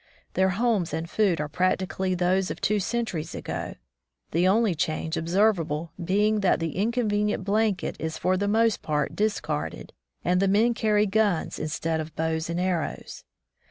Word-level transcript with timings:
Their 0.33 0.49
homes 0.49 0.95
and 0.95 1.07
food 1.07 1.39
are 1.39 1.47
practically 1.47 2.15
those 2.15 2.49
of 2.49 2.59
two 2.59 2.79
centuries 2.79 3.35
ago, 3.35 3.75
the 4.31 4.47
only 4.47 4.73
change 4.73 5.15
observable 5.15 5.91
being 6.03 6.39
that 6.39 6.59
the 6.59 6.75
inconvenient 6.75 7.43
blanket 7.43 7.97
is 7.99 8.17
for 8.17 8.35
the 8.35 8.47
most 8.47 8.81
part 8.81 9.15
discarded 9.15 9.93
and 10.25 10.39
the 10.39 10.47
men 10.47 10.73
carry 10.73 11.05
guns 11.05 11.59
instead 11.59 11.99
of 11.99 12.15
bows 12.15 12.49
and 12.49 12.59
arrows. 12.59 13.25